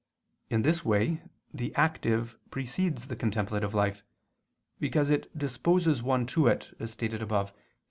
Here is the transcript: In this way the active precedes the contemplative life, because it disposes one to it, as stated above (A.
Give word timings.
In 0.49 0.63
this 0.63 0.83
way 0.83 1.21
the 1.53 1.75
active 1.75 2.35
precedes 2.49 3.05
the 3.05 3.15
contemplative 3.15 3.75
life, 3.75 4.03
because 4.79 5.11
it 5.11 5.29
disposes 5.37 6.01
one 6.01 6.25
to 6.25 6.47
it, 6.47 6.75
as 6.79 6.89
stated 6.93 7.21
above 7.21 7.49
(A. 7.51 7.53